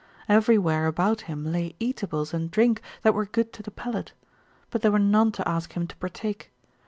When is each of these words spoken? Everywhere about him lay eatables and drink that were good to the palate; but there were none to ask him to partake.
Everywhere 0.27 0.87
about 0.87 1.21
him 1.29 1.51
lay 1.51 1.75
eatables 1.79 2.33
and 2.33 2.49
drink 2.49 2.81
that 3.03 3.13
were 3.13 3.27
good 3.27 3.53
to 3.53 3.61
the 3.61 3.69
palate; 3.69 4.13
but 4.71 4.81
there 4.81 4.91
were 4.91 4.97
none 4.97 5.31
to 5.33 5.47
ask 5.47 5.73
him 5.73 5.85
to 5.85 5.95
partake. 5.97 6.51